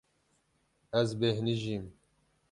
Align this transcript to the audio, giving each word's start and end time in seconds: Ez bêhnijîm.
Ez 0.99 1.09
bêhnijîm. 1.19 1.85